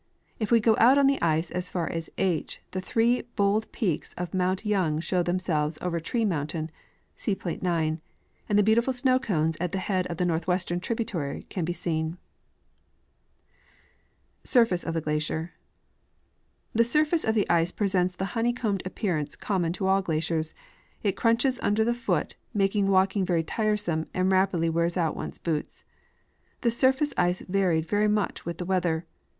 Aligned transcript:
If 0.39 0.49
we 0.49 0.59
go 0.59 0.75
out 0.79 0.97
on 0.97 1.05
the 1.05 1.21
ice 1.21 1.51
as 1.51 1.69
far 1.69 1.87
as 1.87 2.09
H 2.17 2.59
the 2.71 2.81
three 2.81 3.21
bold 3.35 3.71
peaks 3.71 4.13
of 4.17 4.33
mount 4.33 4.65
Young 4.65 4.99
show 4.99 5.21
themselves 5.21 5.77
over 5.79 5.99
Tree 5.99 6.25
mountain 6.25 6.71
(see 7.15 7.35
plate 7.35 7.61
9), 7.61 8.01
and 8.49 8.57
the 8.57 8.63
beautiful 8.63 8.93
Snow 8.93 9.19
cones 9.19 9.57
at 9.61 9.73
the 9.73 9.77
head 9.77 10.07
of 10.07 10.17
the 10.17 10.25
northwestern 10.25 10.79
tributaiy 10.79 11.47
can 11.49 11.63
be 11.65 11.73
seen. 11.73 12.17
Surface 14.43 14.83
of 14.83 14.95
the 14.95 15.01
Glacier. 15.01 15.53
The 16.73 16.81
surtace 16.83 17.23
of 17.23 17.35
the 17.35 17.47
ice 17.47 17.71
presents 17.71 18.15
the 18.15 18.33
honeycombed 18.33 18.81
appearance 18.87 19.35
common 19.35 19.71
to 19.73 19.85
all 19.85 20.01
glaciers; 20.01 20.55
it 21.03 21.15
crunches 21.15 21.59
under 21.61 21.83
the 21.83 21.93
foot, 21.93 22.35
making 22.55 22.87
walk 22.87 23.15
ing 23.15 23.23
very 23.23 23.43
tiresome, 23.43 24.07
and 24.15 24.31
rapidly 24.31 24.67
wears 24.67 24.97
out 24.97 25.15
one's 25.15 25.37
boots. 25.37 25.83
This 26.61 26.75
sur 26.75 26.91
face 26.91 27.13
ice 27.17 27.41
varied 27.41 27.85
very 27.85 28.07
much 28.07 28.45
with 28.47 28.57
the 28.57 28.65
weather. 28.65 29.05